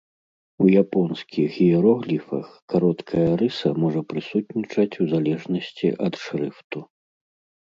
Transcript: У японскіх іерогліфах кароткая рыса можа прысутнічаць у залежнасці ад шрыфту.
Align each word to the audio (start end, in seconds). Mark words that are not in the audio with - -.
У 0.63 0.67
японскіх 0.83 1.59
іерогліфах 1.65 2.47
кароткая 2.73 3.27
рыса 3.43 3.69
можа 3.85 4.01
прысутнічаць 4.15 4.99
у 5.07 5.09
залежнасці 5.13 5.87
ад 6.09 6.13
шрыфту. 6.25 6.79